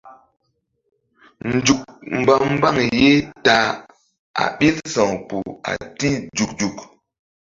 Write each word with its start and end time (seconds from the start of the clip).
Nzuk 1.53 1.81
mba 2.17 2.33
mbaŋ 2.53 2.77
ye 2.99 3.11
ta 3.45 3.55
a 4.43 4.45
ɓil 4.57 4.75
sa̧w 4.93 5.11
kpuh 5.27 5.49
a 5.69 5.71
ti̧h 5.97 6.15
nzuk 6.23 6.51
nzuk. 6.55 6.77